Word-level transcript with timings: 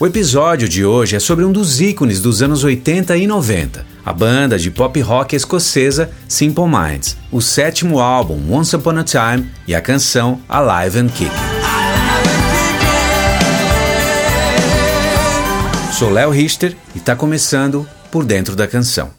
O 0.00 0.06
episódio 0.06 0.68
de 0.68 0.84
hoje 0.84 1.16
é 1.16 1.18
sobre 1.18 1.44
um 1.44 1.50
dos 1.50 1.80
ícones 1.80 2.22
dos 2.22 2.40
anos 2.40 2.62
80 2.62 3.16
e 3.16 3.26
90, 3.26 3.84
a 4.06 4.12
banda 4.12 4.56
de 4.56 4.70
pop 4.70 5.00
rock 5.00 5.34
escocesa 5.34 6.08
Simple 6.28 6.66
Minds, 6.68 7.16
o 7.32 7.42
sétimo 7.42 7.98
álbum 7.98 8.40
Once 8.48 8.76
Upon 8.76 8.96
a 8.96 9.02
Time 9.02 9.50
e 9.66 9.74
a 9.74 9.80
canção 9.80 10.40
Alive 10.48 11.00
and 11.00 11.08
Kick. 11.08 11.32
Sou 15.98 16.10
Léo 16.10 16.30
Richter 16.30 16.76
e 16.94 16.98
está 16.98 17.16
começando 17.16 17.84
por 18.12 18.24
dentro 18.24 18.54
da 18.54 18.68
canção. 18.68 19.10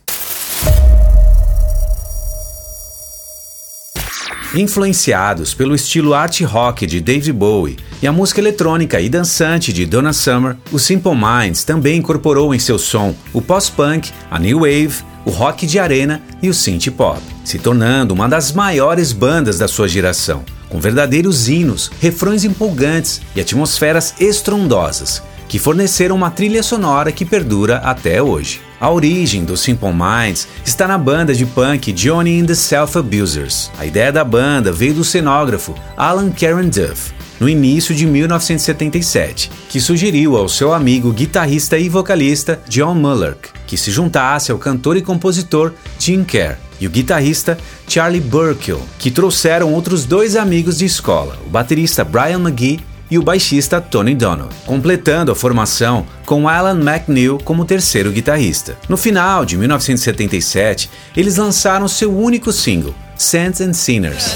Influenciados 4.55 5.53
pelo 5.53 5.75
estilo 5.75 6.15
art 6.15 6.41
rock 6.41 6.87
de 6.87 6.99
David 6.99 7.31
Bowie 7.33 7.77
e 8.01 8.07
a 8.07 8.11
música 8.11 8.41
eletrônica 8.41 8.99
e 8.99 9.07
dançante 9.07 9.71
de 9.71 9.85
Donna 9.85 10.11
Summer, 10.11 10.57
o 10.71 10.79
Simple 10.79 11.11
Minds 11.13 11.63
também 11.63 11.99
incorporou 11.99 12.55
em 12.55 12.57
seu 12.57 12.79
som 12.79 13.13
o 13.31 13.43
post-punk, 13.43 14.11
a 14.31 14.39
new 14.39 14.61
wave, 14.61 15.03
o 15.23 15.29
rock 15.29 15.67
de 15.67 15.77
arena 15.77 16.19
e 16.41 16.49
o 16.49 16.53
synth 16.53 16.89
pop, 16.89 17.21
se 17.45 17.59
tornando 17.59 18.11
uma 18.11 18.27
das 18.27 18.51
maiores 18.51 19.11
bandas 19.11 19.59
da 19.59 19.67
sua 19.67 19.87
geração, 19.87 20.43
com 20.67 20.79
verdadeiros 20.79 21.47
hinos, 21.47 21.91
refrões 22.01 22.43
empolgantes 22.43 23.21
e 23.35 23.41
atmosferas 23.41 24.15
estrondosas, 24.19 25.21
que 25.47 25.59
forneceram 25.59 26.15
uma 26.15 26.31
trilha 26.31 26.63
sonora 26.63 27.11
que 27.11 27.23
perdura 27.23 27.77
até 27.77 28.19
hoje. 28.19 28.61
A 28.79 28.89
origem 28.89 29.43
do 29.43 29.57
Simple 29.57 29.93
Minds 29.93 30.47
está 30.65 30.87
na 30.87 30.97
banda 30.97 31.33
de 31.33 31.45
punk 31.45 31.91
Johnny 31.91 32.39
and 32.39 32.45
the 32.45 32.55
Self 32.55 32.97
Abusers. 32.97 33.69
A 33.77 33.85
ideia 33.85 34.11
da 34.11 34.23
banda 34.23 34.71
veio 34.71 34.93
do 34.93 35.03
cenógrafo 35.03 35.75
Alan 35.97 36.31
Karen 36.31 36.69
Duff, 36.69 37.13
no 37.39 37.49
início 37.49 37.93
de 37.93 38.05
1977, 38.05 39.51
que 39.69 39.79
sugeriu 39.79 40.37
ao 40.37 40.47
seu 40.47 40.73
amigo 40.73 41.11
guitarrista 41.11 41.77
e 41.77 41.89
vocalista 41.89 42.59
John 42.69 42.95
Mullock 42.95 43.59
que 43.69 43.77
se 43.77 43.91
juntasse 43.91 44.51
ao 44.51 44.57
cantor 44.57 44.97
e 44.97 45.01
compositor 45.03 45.71
Jim 45.99 46.23
Kerr 46.23 46.57
e 46.81 46.87
o 46.87 46.89
guitarrista 46.89 47.55
Charlie 47.87 48.19
Burkill, 48.19 48.81
que 48.97 49.11
trouxeram 49.11 49.71
outros 49.71 50.05
dois 50.05 50.35
amigos 50.35 50.79
de 50.79 50.85
escola, 50.85 51.37
o 51.45 51.49
baterista 51.51 52.03
Brian 52.03 52.39
McGee 52.39 52.79
e 53.09 53.17
o 53.17 53.23
baixista 53.23 53.81
Tony 53.81 54.13
Donald, 54.13 54.53
completando 54.65 55.31
a 55.31 55.35
formação 55.35 56.05
com 56.25 56.47
Alan 56.47 56.79
McNeil 56.79 57.39
como 57.43 57.65
terceiro 57.65 58.11
guitarrista. 58.11 58.77
No 58.87 58.97
final 58.97 59.45
de 59.45 59.57
1977, 59.57 60.89
eles 61.15 61.37
lançaram 61.37 61.87
seu 61.87 62.15
único 62.15 62.51
single, 62.51 62.93
Saints 63.15 63.61
and 63.61 63.73
Sinners. 63.73 64.35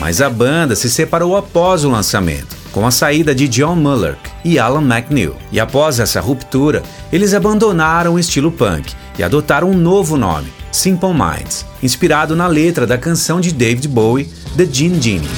Mas 0.00 0.20
a 0.20 0.28
banda 0.28 0.76
se 0.76 0.90
separou 0.90 1.34
após 1.34 1.82
o 1.82 1.88
lançamento, 1.88 2.54
com 2.72 2.86
a 2.86 2.90
saída 2.90 3.34
de 3.34 3.48
John 3.48 3.74
Muller 3.74 4.18
e 4.44 4.58
Alan 4.58 4.82
McNeil. 4.82 5.34
E 5.50 5.58
após 5.58 5.98
essa 5.98 6.20
ruptura, 6.20 6.82
eles 7.10 7.32
abandonaram 7.32 8.14
o 8.14 8.18
estilo 8.18 8.52
punk 8.52 8.92
e 9.18 9.22
adotaram 9.22 9.70
um 9.70 9.76
novo 9.76 10.18
nome, 10.18 10.52
Simple 10.74 11.14
Minds, 11.14 11.64
inspirado 11.80 12.34
na 12.34 12.48
letra 12.48 12.84
da 12.84 12.98
canção 12.98 13.40
de 13.40 13.52
David 13.52 13.86
Bowie, 13.86 14.28
The 14.56 14.66
Gin 14.66 15.00
Genie. 15.00 15.28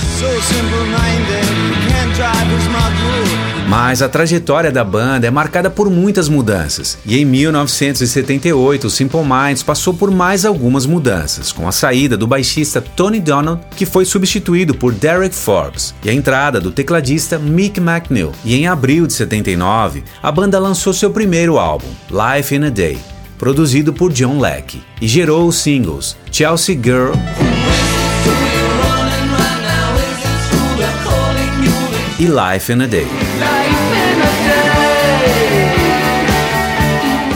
Mas 3.69 4.01
a 4.01 4.09
trajetória 4.09 4.73
da 4.73 4.83
banda 4.83 5.27
é 5.27 5.31
marcada 5.31 5.69
por 5.69 5.91
muitas 5.91 6.31
mudanças, 6.31 6.97
e 7.05 7.19
em 7.19 7.27
1978 7.27 8.87
o 8.87 8.91
Simple 8.91 9.21
Minds 9.21 9.63
passou 9.63 9.93
por 9.93 10.11
mais 10.11 10.47
algumas 10.47 10.87
mudanças, 10.87 11.53
com 11.53 11.69
a 11.69 11.73
saída 11.73 12.17
do 12.17 12.27
baixista 12.27 12.81
Tony 12.81 13.21
Donald, 13.21 13.61
que 13.77 13.85
foi 13.85 14.07
substituído 14.07 14.75
por 14.75 14.95
Derek 14.95 15.35
Forbes, 15.35 15.95
e 16.03 16.09
a 16.09 16.15
entrada 16.15 16.59
do 16.59 16.71
tecladista 16.71 17.39
Mick 17.39 17.79
McNeil. 17.79 18.33
E 18.43 18.55
em 18.55 18.67
abril 18.67 19.07
de 19.07 19.13
79, 19.13 20.03
a 20.23 20.33
banda 20.33 20.59
lançou 20.59 20.95
seu 20.95 21.11
primeiro 21.11 21.59
álbum, 21.59 21.89
Life 22.11 22.55
in 22.55 22.65
a 22.65 22.71
Day, 22.71 22.99
produzido 23.39 23.93
por 23.93 24.13
John 24.13 24.41
Leck, 24.41 24.81
e 25.01 25.07
gerou 25.07 25.47
os 25.47 25.57
singles 25.57 26.17
Chelsea 26.31 26.75
Girl 26.75 27.13
e 32.19 32.25
Life 32.25 32.73
in 32.73 32.83
a 32.83 32.87
Day. 32.87 33.07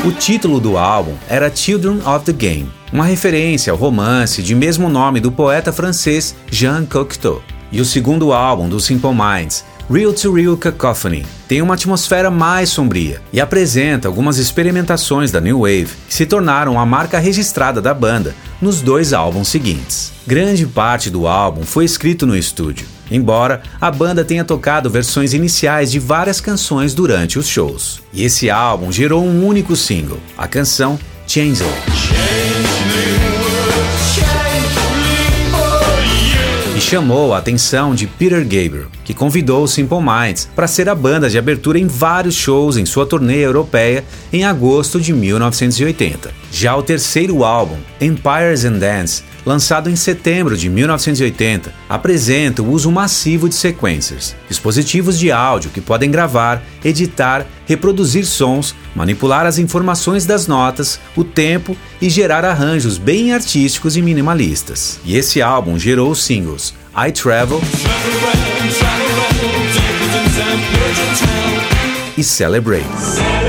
O 0.02 0.10
título 0.12 0.58
do 0.58 0.78
álbum 0.78 1.14
era 1.28 1.54
Children 1.54 2.00
of 2.06 2.24
the 2.24 2.32
Game, 2.32 2.70
uma 2.90 3.04
referência 3.04 3.70
ao 3.70 3.76
romance 3.76 4.42
de 4.42 4.54
mesmo 4.54 4.88
nome 4.88 5.20
do 5.20 5.30
poeta 5.30 5.72
francês 5.72 6.34
Jean 6.50 6.86
Cocteau. 6.86 7.42
E 7.70 7.80
o 7.80 7.84
segundo 7.84 8.32
álbum 8.32 8.68
do 8.68 8.80
Simple 8.80 9.10
Minds 9.10 9.64
Real 9.92 10.12
to 10.12 10.32
Real 10.32 10.56
Cacophony 10.56 11.26
tem 11.48 11.60
uma 11.60 11.74
atmosfera 11.74 12.30
mais 12.30 12.68
sombria 12.68 13.20
e 13.32 13.40
apresenta 13.40 14.06
algumas 14.06 14.38
experimentações 14.38 15.32
da 15.32 15.40
New 15.40 15.62
Wave 15.62 15.88
que 16.06 16.14
se 16.14 16.26
tornaram 16.26 16.78
a 16.78 16.86
marca 16.86 17.18
registrada 17.18 17.82
da 17.82 17.92
banda 17.92 18.32
nos 18.62 18.80
dois 18.80 19.12
álbuns 19.12 19.48
seguintes. 19.48 20.12
Grande 20.24 20.64
parte 20.64 21.10
do 21.10 21.26
álbum 21.26 21.64
foi 21.64 21.84
escrito 21.84 22.24
no 22.24 22.36
estúdio, 22.36 22.86
embora 23.10 23.62
a 23.80 23.90
banda 23.90 24.24
tenha 24.24 24.44
tocado 24.44 24.88
versões 24.88 25.34
iniciais 25.34 25.90
de 25.90 25.98
várias 25.98 26.40
canções 26.40 26.94
durante 26.94 27.36
os 27.36 27.48
shows. 27.48 28.00
E 28.12 28.22
esse 28.22 28.48
álbum 28.48 28.92
gerou 28.92 29.24
um 29.24 29.44
único 29.44 29.74
single, 29.74 30.20
a 30.38 30.46
canção 30.46 31.00
Changeling. 31.26 31.99
E 36.80 36.82
chamou 36.82 37.34
a 37.34 37.38
atenção 37.38 37.94
de 37.94 38.06
Peter 38.06 38.40
Gabriel, 38.40 38.86
que 39.04 39.12
convidou 39.12 39.62
o 39.62 39.68
Simple 39.68 39.98
Minds 40.00 40.48
para 40.56 40.66
ser 40.66 40.88
a 40.88 40.94
banda 40.94 41.28
de 41.28 41.36
abertura 41.36 41.78
em 41.78 41.86
vários 41.86 42.34
shows 42.34 42.78
em 42.78 42.86
sua 42.86 43.04
turnê 43.04 43.36
europeia 43.36 44.02
em 44.32 44.44
agosto 44.44 44.98
de 44.98 45.12
1980. 45.12 46.32
Já 46.50 46.74
o 46.74 46.82
terceiro 46.82 47.44
álbum, 47.44 47.76
Empires 48.00 48.64
and 48.64 48.78
Dance, 48.78 49.22
lançado 49.44 49.90
em 49.90 49.96
setembro 49.96 50.56
de 50.56 50.68
1980, 50.68 51.72
apresenta 51.88 52.62
o 52.62 52.70
uso 52.70 52.90
massivo 52.90 53.48
de 53.48 53.54
sequencers, 53.54 54.34
dispositivos 54.48 55.18
de 55.18 55.30
áudio 55.32 55.70
que 55.70 55.80
podem 55.80 56.10
gravar, 56.10 56.62
editar, 56.84 57.46
reproduzir 57.66 58.24
sons, 58.26 58.74
manipular 58.94 59.46
as 59.46 59.58
informações 59.58 60.26
das 60.26 60.46
notas, 60.46 61.00
o 61.16 61.24
tempo 61.24 61.76
e 62.00 62.08
gerar 62.08 62.44
arranjos 62.44 62.98
bem 62.98 63.32
artísticos 63.32 63.96
e 63.96 64.02
minimalistas. 64.02 64.98
E 65.04 65.16
esse 65.16 65.40
álbum 65.40 65.78
gerou 65.78 66.10
os 66.10 66.22
singles 66.22 66.74
I 66.96 67.12
Travel 67.12 67.60
e 72.16 72.22
Celebrate. 72.22 73.39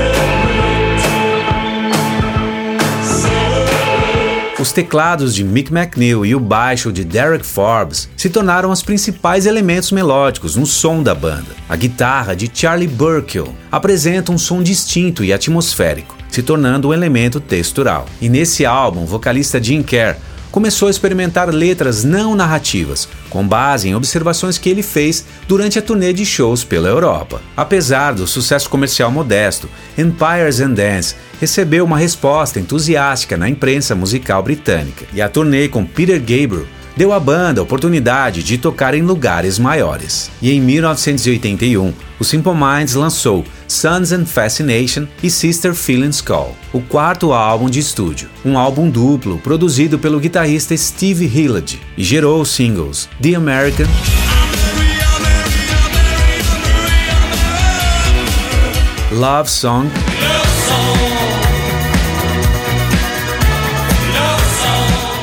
Os 4.62 4.70
teclados 4.70 5.34
de 5.34 5.42
Mick 5.42 5.74
McNeil 5.74 6.24
e 6.24 6.36
o 6.36 6.38
baixo 6.38 6.92
de 6.92 7.02
Derek 7.02 7.44
Forbes 7.44 8.08
se 8.16 8.30
tornaram 8.30 8.70
os 8.70 8.80
principais 8.80 9.44
elementos 9.44 9.90
melódicos 9.90 10.54
no 10.54 10.64
som 10.66 11.02
da 11.02 11.16
banda. 11.16 11.48
A 11.68 11.74
guitarra 11.74 12.36
de 12.36 12.48
Charlie 12.54 12.86
Burkill 12.86 13.52
apresenta 13.72 14.30
um 14.30 14.38
som 14.38 14.62
distinto 14.62 15.24
e 15.24 15.32
atmosférico, 15.32 16.16
se 16.28 16.44
tornando 16.44 16.90
um 16.90 16.94
elemento 16.94 17.40
textural. 17.40 18.06
E 18.20 18.28
nesse 18.28 18.64
álbum, 18.64 19.02
o 19.02 19.06
vocalista 19.06 19.60
Jim 19.60 19.82
Kerr 19.82 20.16
começou 20.52 20.86
a 20.86 20.90
experimentar 20.90 21.48
letras 21.48 22.04
não 22.04 22.36
narrativas, 22.36 23.08
com 23.30 23.44
base 23.44 23.88
em 23.88 23.94
observações 23.96 24.58
que 24.58 24.68
ele 24.68 24.82
fez 24.82 25.24
durante 25.48 25.78
a 25.78 25.82
turnê 25.82 26.12
de 26.12 26.24
shows 26.24 26.62
pela 26.62 26.88
Europa. 26.88 27.40
Apesar 27.56 28.12
do 28.12 28.26
sucesso 28.26 28.68
comercial 28.68 29.10
modesto, 29.10 29.68
Empires 29.96 30.60
and 30.60 30.74
Dance 30.74 31.16
recebeu 31.40 31.84
uma 31.84 31.98
resposta 31.98 32.60
entusiástica 32.60 33.36
na 33.36 33.48
imprensa 33.48 33.94
musical 33.94 34.42
britânica, 34.42 35.06
e 35.12 35.22
a 35.22 35.28
turnê 35.28 35.66
com 35.66 35.84
Peter 35.84 36.20
Gabriel 36.20 36.66
deu 36.96 37.12
à 37.12 37.20
banda 37.20 37.60
a 37.60 37.64
oportunidade 37.64 38.42
de 38.42 38.58
tocar 38.58 38.94
em 38.94 39.02
lugares 39.02 39.58
maiores. 39.58 40.30
E 40.40 40.50
em 40.52 40.60
1981, 40.60 41.92
o 42.18 42.24
Simple 42.24 42.52
Minds 42.54 42.94
lançou 42.94 43.44
Sons 43.66 44.12
and 44.12 44.26
Fascination 44.26 45.06
e 45.22 45.30
Sister 45.30 45.74
Feelings 45.74 46.20
Call, 46.20 46.56
o 46.72 46.80
quarto 46.80 47.32
álbum 47.32 47.70
de 47.70 47.78
estúdio, 47.78 48.28
um 48.44 48.58
álbum 48.58 48.90
duplo 48.90 49.38
produzido 49.38 49.98
pelo 49.98 50.20
guitarrista 50.20 50.76
Steve 50.76 51.24
Hillard 51.24 51.80
e 51.96 52.04
gerou 52.04 52.40
os 52.40 52.50
singles 52.50 53.08
The 53.20 53.34
American 53.34 53.86
Love 59.12 59.50
Song 59.50 59.88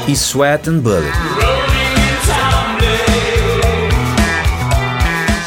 e 0.07 0.15
Sweat 0.15 0.69
and 0.69 0.79
Bullet. 0.79 1.48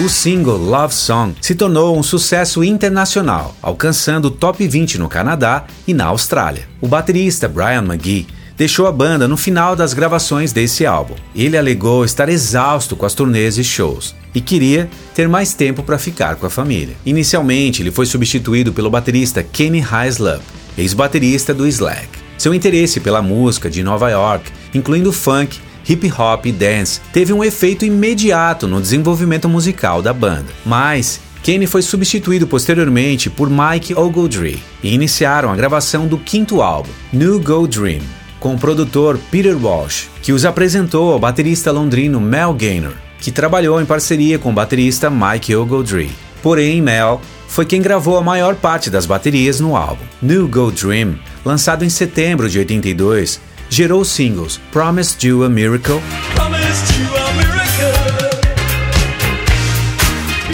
O 0.03 0.09
single 0.09 0.57
Love 0.57 0.93
Song 0.93 1.33
se 1.41 1.55
tornou 1.55 1.97
um 1.97 2.03
sucesso 2.03 2.65
internacional, 2.65 3.55
alcançando 3.63 4.25
o 4.25 4.31
top 4.33 4.67
20 4.67 4.99
no 4.99 5.09
Canadá 5.09 5.65
e 5.87 5.95
na 5.95 6.07
Austrália. 6.07 6.67
O 6.81 6.89
baterista 6.89 7.49
Brian 7.49 7.85
McGee 7.85 8.27
deixou 8.57 8.89
a 8.89 8.93
banda 8.93 9.29
no 9.29 9.37
final 9.37 9.77
das 9.77 9.95
gravações 9.95 10.53
desse 10.53 10.85
álbum. 10.85 11.15
Ele 11.37 11.57
alegou 11.57 12.05
estar 12.05 12.29
exausto 12.29 12.97
com 12.97 13.07
as 13.07 13.15
turnês 13.15 13.59
e 13.59 13.63
shows 13.63 14.13
e 14.35 14.41
queria 14.41 14.91
ter 15.15 15.29
mais 15.29 15.55
tempo 15.55 15.85
para 15.85 16.01
ficar 16.01 16.35
com 16.35 16.47
a 16.47 16.51
família. 16.51 16.97
Inicialmente, 17.07 17.81
ele 17.81 17.93
foi 17.93 18.05
substituído 18.05 18.73
pelo 18.73 18.91
baterista 18.91 19.41
Kenny 19.41 19.79
Hislop, 19.79 20.43
ex-baterista 20.77 21.55
do 21.55 21.65
Slack. 21.65 22.09
Seu 22.37 22.53
interesse 22.53 22.99
pela 22.99 23.23
música 23.23 23.71
de 23.71 23.85
Nova 23.85 24.11
York, 24.11 24.51
incluindo 24.75 25.13
funk, 25.13 25.61
hip 25.89 26.13
hop 26.13 26.47
e 26.47 26.53
dance, 26.53 27.01
teve 27.13 27.33
um 27.33 27.43
efeito 27.43 27.85
imediato 27.85 28.67
no 28.67 28.81
desenvolvimento 28.81 29.49
musical 29.49 30.03
da 30.03 30.13
banda. 30.13 30.53
Mas 30.65 31.21
Kenny 31.43 31.67
foi 31.67 31.83
substituído 31.83 32.47
posteriormente 32.47 33.29
por 33.29 33.51
Mike 33.51 33.95
Ogletree 33.95 34.63
e 34.83 34.95
iniciaram 34.95 35.51
a 35.51 35.57
gravação 35.57 36.07
do 36.07 36.17
quinto 36.17 36.63
álbum, 36.63 36.91
New 37.13 37.41
Go 37.41 37.67
Dream, 37.67 38.03
com 38.39 38.55
o 38.55 38.59
produtor 38.59 39.19
Peter 39.31 39.57
Walsh, 39.57 40.09
que 40.23 40.33
os 40.33 40.45
apresentou 40.45 41.13
ao 41.13 41.19
baterista 41.19 41.73
londrino 41.73 42.21
Mel 42.21 42.55
Gaynor, 42.55 42.95
que 43.19 43.33
trabalhou 43.33 43.81
em 43.81 43.85
parceria 43.85 44.39
com 44.39 44.51
o 44.51 44.55
baterista 44.55 45.11
Mike 45.11 45.55
Ogletree. 45.55 46.11
Porém, 46.43 46.81
Mel 46.81 47.21
foi 47.49 47.67
quem 47.67 47.83
gravou 47.83 48.17
a 48.17 48.23
maior 48.23 48.55
parte 48.55 48.89
das 48.89 49.05
baterias 49.05 49.61
no 49.61 49.77
álbum. 49.77 50.05
New 50.23 50.49
Go 50.49 50.71
Dream, 50.71 51.19
lançado 51.45 51.85
em 51.85 51.89
setembro 51.89 52.49
de 52.49 52.59
82, 52.59 53.41
gerou 53.73 54.03
os 54.03 54.09
singles 54.09 54.61
Promised 54.71 55.27
You 55.27 55.45
a 55.45 55.49
Miracle, 55.49 56.03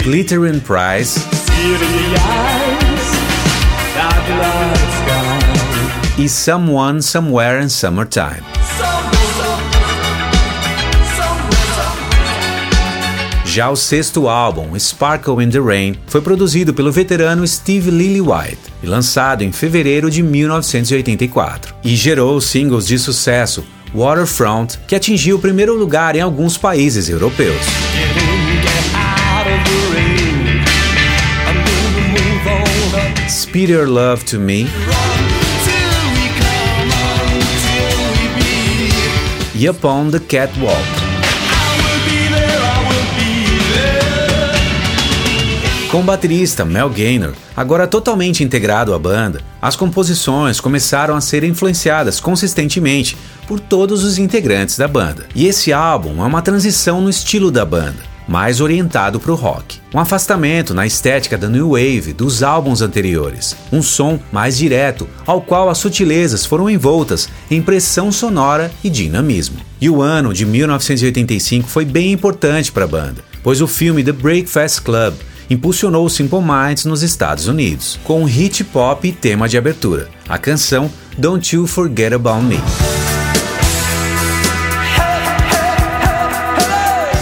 Glitter 0.05 0.45
and 0.45 0.61
Prize 0.61 1.19
e 6.17 6.29
Someone 6.29 7.01
Somewhere 7.01 7.61
in 7.61 7.67
Summertime. 7.67 8.58
Já 13.51 13.67
o 13.67 13.75
sexto 13.75 14.29
álbum, 14.29 14.77
Sparkle 14.79 15.43
in 15.43 15.49
the 15.49 15.59
Rain, 15.59 15.95
foi 16.05 16.21
produzido 16.21 16.71
pelo 16.71 16.91
veterano 16.91 17.47
Steve 17.47 17.89
Lillywhite 17.89 18.59
e 18.83 18.85
lançado 18.85 19.43
em 19.43 19.51
fevereiro 19.51 20.11
de 20.11 20.21
1984, 20.21 21.73
e 21.83 21.95
gerou 21.95 22.39
singles 22.39 22.85
de 22.85 22.99
sucesso 22.99 23.65
Waterfront, 23.91 24.77
que 24.87 24.93
atingiu 24.93 25.37
o 25.37 25.39
primeiro 25.39 25.75
lugar 25.75 26.15
em 26.15 26.21
alguns 26.21 26.59
países 26.59 27.09
europeus. 27.09 27.57
Speed 33.27 33.71
Your 33.71 33.87
Love 33.87 34.25
to 34.25 34.39
Me 34.39 34.67
e 39.55 39.67
Upon 39.67 40.11
the 40.11 40.19
Catwalk. 40.19 41.08
Com 45.91 46.01
o 46.01 46.03
baterista 46.03 46.63
Mel 46.63 46.87
Gaynor, 46.87 47.33
agora 47.57 47.87
totalmente 47.87 48.43
integrado 48.43 48.93
à 48.93 48.99
banda, 48.99 49.41
as 49.59 49.75
composições 49.75 50.61
começaram 50.61 51.15
a 51.15 51.21
ser 51.21 51.43
influenciadas 51.43 52.19
consistentemente 52.19 53.17
por 53.47 53.59
todos 53.59 54.03
os 54.03 54.19
integrantes 54.19 54.77
da 54.77 54.87
banda. 54.87 55.25
E 55.33 55.47
esse 55.47 55.73
álbum 55.73 56.23
é 56.23 56.27
uma 56.27 56.43
transição 56.43 57.01
no 57.01 57.09
estilo 57.09 57.49
da 57.49 57.65
banda 57.65 58.07
mais 58.27 58.61
orientado 58.61 59.19
para 59.19 59.31
o 59.31 59.35
rock. 59.35 59.79
Um 59.91 59.97
afastamento 59.97 60.71
na 60.71 60.85
estética 60.85 61.35
da 61.35 61.49
new 61.49 61.71
wave 61.71 62.13
dos 62.13 62.43
álbuns 62.43 62.79
anteriores, 62.79 63.55
um 63.71 63.81
som 63.81 64.19
mais 64.31 64.55
direto, 64.55 65.09
ao 65.25 65.41
qual 65.41 65.67
as 65.67 65.79
sutilezas 65.79 66.45
foram 66.45 66.69
envoltas 66.69 67.27
em 67.49 67.59
pressão 67.59 68.11
sonora 68.11 68.69
e 68.83 68.89
dinamismo. 68.91 69.57
E 69.81 69.89
o 69.89 70.03
ano 70.03 70.31
de 70.31 70.45
1985 70.45 71.67
foi 71.67 71.83
bem 71.83 72.11
importante 72.11 72.71
para 72.71 72.83
a 72.83 72.87
banda, 72.87 73.23
pois 73.41 73.61
o 73.61 73.67
filme 73.67 74.03
The 74.03 74.11
Breakfast 74.11 74.81
Club 74.81 75.15
impulsionou 75.49 76.05
o 76.05 76.09
Simple 76.09 76.41
Minds 76.41 76.85
nos 76.85 77.01
Estados 77.01 77.47
Unidos, 77.47 77.99
com 78.03 78.21
um 78.21 78.25
hit 78.25 78.63
pop 78.63 79.07
e 79.07 79.11
tema 79.11 79.49
de 79.49 79.57
abertura, 79.57 80.09
a 80.27 80.37
canção 80.37 80.91
Don't 81.17 81.55
You 81.55 81.65
Forget 81.65 82.13
About 82.13 82.45
Me. 82.45 82.59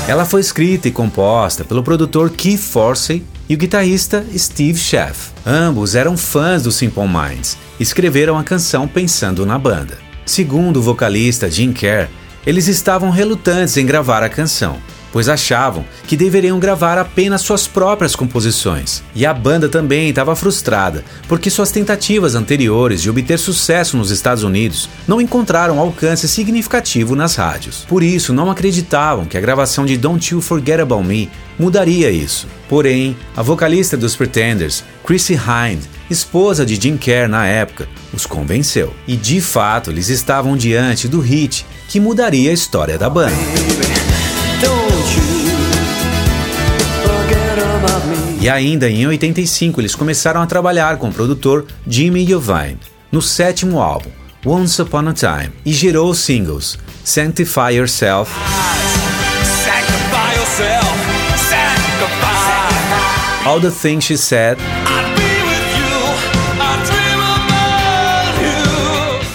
Ela 0.07 0.23
foi 0.23 0.39
escrita 0.39 0.87
e 0.87 0.91
composta 0.91 1.65
pelo 1.65 1.83
produtor 1.83 2.29
Keith 2.29 2.59
Forsey 2.59 3.23
e 3.49 3.55
o 3.55 3.57
guitarrista 3.57 4.25
Steve 4.37 4.79
Sheff. 4.79 5.31
Ambos 5.45 5.95
eram 5.95 6.15
fãs 6.15 6.63
do 6.63 6.71
Simple 6.71 7.07
Minds 7.07 7.57
e 7.77 7.83
escreveram 7.83 8.37
a 8.37 8.43
canção 8.43 8.87
pensando 8.87 9.45
na 9.45 9.57
banda. 9.57 9.97
Segundo 10.25 10.77
o 10.77 10.81
vocalista 10.81 11.49
Jim 11.51 11.73
Kerr, 11.73 12.09
eles 12.45 12.67
estavam 12.67 13.09
relutantes 13.09 13.75
em 13.75 13.85
gravar 13.85 14.23
a 14.23 14.29
canção, 14.29 14.77
pois 15.11 15.29
achavam 15.29 15.85
que 16.07 16.17
deveriam 16.17 16.59
gravar 16.59 16.97
apenas 16.97 17.41
suas 17.41 17.67
próprias 17.67 18.15
composições. 18.15 19.03
E 19.15 19.25
a 19.25 19.33
banda 19.33 19.69
também 19.69 20.09
estava 20.09 20.35
frustrada, 20.35 21.03
porque 21.27 21.49
suas 21.49 21.71
tentativas 21.71 22.35
anteriores 22.35 23.01
de 23.01 23.09
obter 23.09 23.37
sucesso 23.37 23.97
nos 23.97 24.11
Estados 24.11 24.43
Unidos 24.43 24.89
não 25.07 25.21
encontraram 25.21 25.79
alcance 25.79 26.27
significativo 26.27 27.15
nas 27.15 27.35
rádios. 27.35 27.85
Por 27.87 28.03
isso, 28.03 28.33
não 28.33 28.51
acreditavam 28.51 29.25
que 29.25 29.37
a 29.37 29.41
gravação 29.41 29.85
de 29.85 29.97
Don't 29.97 30.33
You 30.33 30.41
Forget 30.41 30.81
About 30.81 31.07
Me 31.07 31.29
mudaria 31.57 32.11
isso. 32.11 32.47
Porém, 32.69 33.15
a 33.35 33.41
vocalista 33.41 33.97
dos 33.97 34.15
Pretenders, 34.15 34.83
Chrissy 35.05 35.33
Hind, 35.33 35.83
esposa 36.09 36.65
de 36.65 36.75
Jim 36.75 36.97
Kerr 36.97 37.27
na 37.27 37.45
época, 37.45 37.87
os 38.13 38.25
convenceu. 38.25 38.93
E 39.07 39.15
de 39.15 39.41
fato, 39.41 39.89
eles 39.89 40.09
estavam 40.09 40.55
diante 40.55 41.07
do 41.07 41.19
hit 41.19 41.65
que 41.87 41.99
mudaria 41.99 42.51
a 42.51 42.53
história 42.53 42.97
da 42.97 43.09
banda. 43.09 43.35
E 48.47 48.49
ainda 48.49 48.89
em 48.89 49.05
85 49.05 49.81
eles 49.81 49.93
começaram 49.93 50.41
a 50.41 50.45
trabalhar 50.45 50.95
com 50.95 51.09
o 51.09 51.13
produtor 51.13 51.65
Jimmy 51.85 52.23
Iovine 52.23 52.79
no 53.11 53.21
sétimo 53.21 53.81
álbum, 53.81 54.09
Once 54.45 54.81
Upon 54.81 55.09
a 55.09 55.13
Time, 55.13 55.51
e 55.65 55.73
gerou 55.73 56.09
os 56.09 56.19
singles 56.19 56.79
Sanctify 57.03 57.73
Yourself, 57.73 58.31
All 63.43 63.59
the 63.59 63.69
Things 63.69 64.05
She 64.05 64.17
Said, 64.17 64.57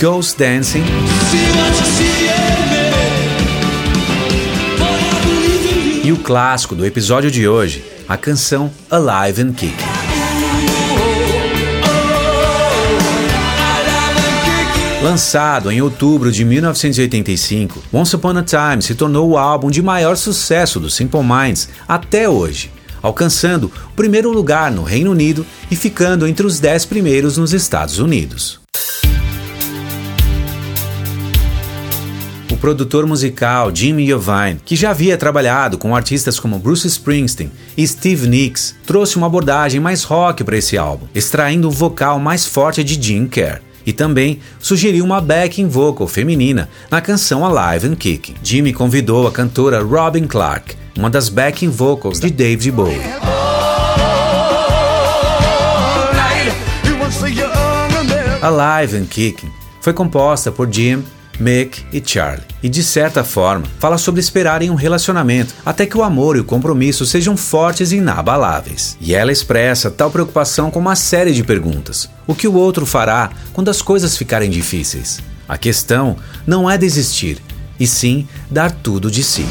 Ghost 0.00 0.38
Dancing. 0.38 0.84
E 6.02 6.10
o 6.10 6.16
clássico 6.16 6.74
do 6.74 6.86
episódio 6.86 7.30
de 7.30 7.46
hoje, 7.46 7.91
a 8.08 8.16
canção 8.16 8.70
Alive 8.90 9.42
and 9.42 9.52
Kicking. 9.52 10.02
Lançado 15.02 15.70
em 15.72 15.82
outubro 15.82 16.30
de 16.30 16.44
1985, 16.44 17.82
Once 17.92 18.14
Upon 18.14 18.38
a 18.38 18.42
Time 18.42 18.80
se 18.80 18.94
tornou 18.94 19.30
o 19.30 19.36
álbum 19.36 19.68
de 19.68 19.82
maior 19.82 20.16
sucesso 20.16 20.78
do 20.78 20.88
Simple 20.88 21.22
Minds 21.24 21.68
até 21.88 22.28
hoje, 22.28 22.70
alcançando 23.02 23.64
o 23.64 23.96
primeiro 23.96 24.30
lugar 24.30 24.70
no 24.70 24.84
Reino 24.84 25.10
Unido 25.10 25.44
e 25.68 25.74
ficando 25.74 26.24
entre 26.26 26.46
os 26.46 26.60
dez 26.60 26.84
primeiros 26.84 27.36
nos 27.36 27.52
Estados 27.52 27.98
Unidos. 27.98 28.61
Produtor 32.62 33.08
musical 33.08 33.72
Jimmy 33.74 34.04
Iovine, 34.04 34.60
que 34.64 34.76
já 34.76 34.90
havia 34.90 35.16
trabalhado 35.16 35.76
com 35.76 35.96
artistas 35.96 36.38
como 36.38 36.60
Bruce 36.60 36.86
Springsteen 36.86 37.50
e 37.76 37.84
Steve 37.84 38.28
Nicks, 38.28 38.76
trouxe 38.86 39.16
uma 39.16 39.26
abordagem 39.26 39.80
mais 39.80 40.04
rock 40.04 40.44
para 40.44 40.56
esse 40.56 40.78
álbum, 40.78 41.08
extraindo 41.12 41.66
o 41.66 41.72
vocal 41.72 42.20
mais 42.20 42.46
forte 42.46 42.84
de 42.84 43.02
Jim 43.02 43.26
Kerr. 43.26 43.60
E 43.84 43.92
também 43.92 44.38
sugeriu 44.60 45.04
uma 45.04 45.20
backing 45.20 45.66
vocal 45.66 46.06
feminina 46.06 46.68
na 46.88 47.00
canção 47.00 47.44
Alive 47.44 47.88
and 47.88 47.96
Kicking. 47.96 48.36
Jimmy 48.44 48.72
convidou 48.72 49.26
a 49.26 49.32
cantora 49.32 49.82
Robin 49.82 50.28
Clark, 50.28 50.76
uma 50.96 51.10
das 51.10 51.28
backing 51.28 51.68
vocals 51.68 52.20
de 52.20 52.30
David 52.30 52.70
Bowie. 52.70 53.00
Alive 58.40 58.98
and 58.98 59.06
Kicking 59.06 59.50
foi 59.80 59.92
composta 59.92 60.52
por 60.52 60.72
Jim 60.72 61.02
Mick 61.42 61.84
e 61.92 62.00
Charlie. 62.04 62.44
E 62.62 62.68
de 62.68 62.82
certa 62.84 63.24
forma, 63.24 63.66
fala 63.80 63.98
sobre 63.98 64.20
esperar 64.20 64.62
em 64.62 64.70
um 64.70 64.76
relacionamento 64.76 65.54
até 65.66 65.84
que 65.84 65.98
o 65.98 66.04
amor 66.04 66.36
e 66.36 66.40
o 66.40 66.44
compromisso 66.44 67.04
sejam 67.04 67.36
fortes 67.36 67.90
e 67.90 67.96
inabaláveis. 67.96 68.96
E 69.00 69.12
ela 69.12 69.32
expressa 69.32 69.90
tal 69.90 70.10
preocupação 70.10 70.70
com 70.70 70.78
uma 70.78 70.94
série 70.94 71.32
de 71.32 71.42
perguntas: 71.42 72.08
o 72.26 72.34
que 72.34 72.46
o 72.46 72.54
outro 72.54 72.86
fará 72.86 73.30
quando 73.52 73.70
as 73.70 73.82
coisas 73.82 74.16
ficarem 74.16 74.48
difíceis? 74.48 75.20
A 75.48 75.58
questão 75.58 76.16
não 76.46 76.70
é 76.70 76.78
desistir, 76.78 77.42
e 77.78 77.86
sim 77.86 78.26
dar 78.48 78.70
tudo 78.70 79.10
de 79.10 79.24
si. 79.24 79.44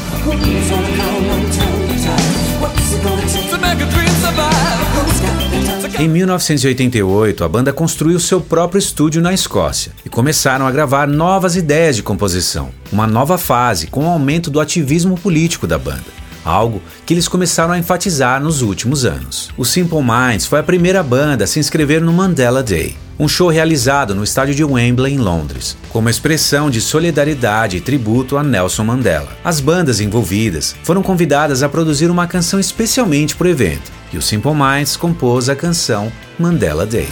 Em 5.98 6.08
1988, 6.08 7.44
a 7.44 7.48
banda 7.48 7.72
construiu 7.72 8.18
seu 8.18 8.40
próprio 8.40 8.78
estúdio 8.78 9.20
na 9.20 9.34
Escócia 9.34 9.92
e 10.04 10.08
começaram 10.08 10.66
a 10.66 10.70
gravar 10.70 11.06
novas 11.06 11.54
ideias 11.54 11.96
de 11.96 12.02
composição, 12.02 12.70
uma 12.90 13.06
nova 13.06 13.36
fase 13.36 13.86
com 13.88 14.06
o 14.06 14.08
aumento 14.08 14.50
do 14.50 14.58
ativismo 14.58 15.18
político 15.18 15.66
da 15.66 15.78
banda 15.78 16.22
algo 16.44 16.82
que 17.06 17.14
eles 17.14 17.28
começaram 17.28 17.72
a 17.72 17.78
enfatizar 17.78 18.42
nos 18.42 18.62
últimos 18.62 19.04
anos. 19.04 19.50
O 19.56 19.64
Simple 19.64 20.02
Minds 20.02 20.46
foi 20.46 20.58
a 20.58 20.62
primeira 20.64 21.00
banda 21.00 21.44
a 21.44 21.46
se 21.46 21.60
inscrever 21.60 22.00
no 22.00 22.12
Mandela 22.12 22.64
Day, 22.64 22.96
um 23.18 23.28
show 23.28 23.48
realizado 23.48 24.14
no 24.14 24.24
estádio 24.24 24.54
de 24.54 24.64
Wembley, 24.64 25.14
em 25.14 25.18
Londres, 25.18 25.76
como 25.90 26.08
expressão 26.08 26.70
de 26.70 26.80
solidariedade 26.80 27.76
e 27.76 27.80
tributo 27.80 28.36
a 28.36 28.42
Nelson 28.42 28.84
Mandela. 28.84 29.28
As 29.44 29.60
bandas 29.60 30.00
envolvidas 30.00 30.74
foram 30.82 31.02
convidadas 31.02 31.62
a 31.62 31.68
produzir 31.68 32.10
uma 32.10 32.26
canção 32.26 32.58
especialmente 32.58 33.36
para 33.36 33.46
o 33.46 33.50
evento, 33.50 33.92
e 34.12 34.18
o 34.18 34.22
Simple 34.22 34.52
Minds 34.52 34.96
compôs 34.96 35.48
a 35.48 35.56
canção 35.56 36.12
Mandela 36.38 36.84
Day. 36.84 37.08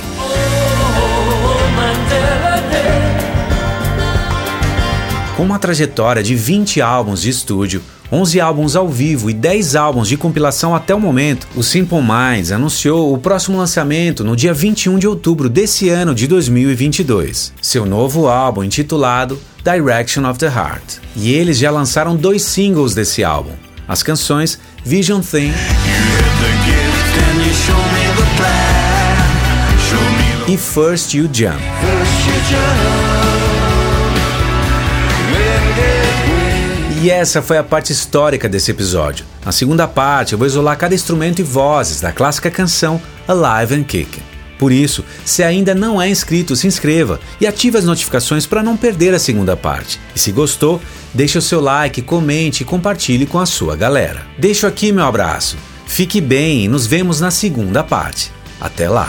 Com 5.37 5.45
uma 5.45 5.59
trajetória 5.59 6.23
de 6.23 6.35
20 6.35 6.83
álbuns 6.83 7.23
de 7.23 7.31
estúdio, 7.31 7.83
11 8.13 8.41
álbuns 8.41 8.77
ao 8.77 8.89
vivo 8.89 9.31
e 9.31 9.33
10 9.33 9.77
álbuns 9.77 10.09
de 10.09 10.17
compilação 10.17 10.75
até 10.75 10.95
o 10.95 11.01
momento, 11.01 11.47
o 11.55 11.63
Simple 11.63 12.03
Minds 12.03 12.53
anunciou 12.53 13.15
o 13.15 13.19
próximo 13.19 13.57
lançamento 13.57 14.23
no 14.23 14.37
dia 14.37 14.53
21 14.53 14.99
de 14.99 15.07
outubro 15.07 15.49
desse 15.49 15.89
ano 15.89 16.15
de 16.15 16.27
2022. 16.27 17.55
Seu 17.63 17.87
novo 17.87 18.29
álbum 18.29 18.65
intitulado 18.65 19.41
Direction 19.65 20.29
of 20.29 20.39
the 20.39 20.47
Heart. 20.47 20.99
E 21.17 21.33
eles 21.33 21.57
já 21.57 21.71
lançaram 21.71 22.17
dois 22.17 22.43
singles 22.43 22.95
desse 22.95 23.25
álbum, 23.25 23.53
as 23.89 24.03
canções 24.03 24.59
Vision 24.85 25.21
Thing 25.21 25.53
e 30.49 30.57
First 30.57 31.15
You 31.15 31.29
Jump. 31.33 31.59
E 37.03 37.11
essa 37.11 37.41
foi 37.41 37.57
a 37.57 37.65
parte 37.65 37.93
histórica 37.93 38.49
desse 38.49 38.71
episódio. 38.71 39.25
Na 39.45 39.53
segunda 39.53 39.89
parte, 39.89 40.33
eu 40.33 40.39
vou 40.39 40.47
isolar 40.47 40.77
cada 40.77 40.95
instrumento 40.95 41.39
e 41.41 41.43
vozes 41.43 42.01
da 42.01 42.13
clássica 42.13 42.51
canção 42.51 43.01
Alive 43.27 43.75
and 43.75 43.85
Kicking. 43.85 44.23
Por 44.59 44.71
isso, 44.71 45.03
se 45.25 45.43
ainda 45.43 45.75
não 45.75 46.01
é 46.01 46.11
inscrito, 46.11 46.55
se 46.55 46.67
inscreva 46.67 47.19
e 47.41 47.47
ative 47.47 47.79
as 47.79 47.87
notificações 47.87 48.47
para 48.47 48.63
não 48.63 48.77
perder 48.77 49.15
a 49.15 49.19
segunda 49.19 49.57
parte. 49.57 49.99
E 50.15 50.19
se 50.19 50.31
gostou, 50.31 50.83
deixe 51.15 51.39
o 51.39 51.43
seu 51.43 51.61
like, 51.61 52.03
comente 52.03 52.63
e 52.63 52.67
compartilhe 52.67 53.25
com 53.25 53.39
a 53.39 53.47
sua 53.47 53.75
galera. 53.75 54.27
Deixo 54.39 54.67
aqui 54.67 54.93
meu 54.93 55.05
abraço. 55.05 55.57
Fique 55.87 56.21
bem 56.21 56.67
e 56.67 56.69
nos 56.69 56.87
vemos 56.87 57.19
na 57.21 57.31
segunda 57.31 57.83
parte. 57.83 58.31
Até 58.61 58.87
lá! 58.91 59.09